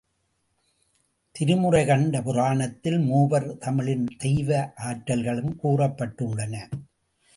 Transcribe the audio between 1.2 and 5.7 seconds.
திருமுறைகண்ட புராணத்தில், மூவர் தமிழின் தெய்வ ஆற்றல்களும்